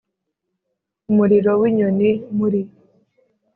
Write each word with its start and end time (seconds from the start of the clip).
umuriro 1.09 1.51
w'inyoni 1.61 2.11
muri 2.37 2.61